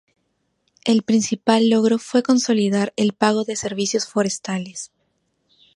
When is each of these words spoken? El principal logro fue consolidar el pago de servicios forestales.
El 0.83 1.03
principal 1.03 1.69
logro 1.69 1.99
fue 1.99 2.23
consolidar 2.23 2.91
el 2.97 3.13
pago 3.13 3.43
de 3.43 3.55
servicios 3.55 4.07
forestales. 4.07 4.91